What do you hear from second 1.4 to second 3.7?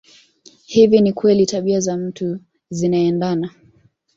tabia za mtu zinaendana